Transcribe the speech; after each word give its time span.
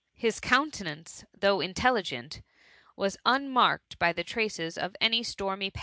His 0.15 0.39
countenance, 0.39 1.25
though 1.31 1.61
intelligent, 1.61 2.41
^as 2.97 3.17
unmarked 3.23 3.99
by 3.99 4.11
the 4.13 4.23
traces 4.23 4.75
of 4.75 4.95
any 4.99 5.21
stormy 5.21 5.69
pa&. 5.69 5.79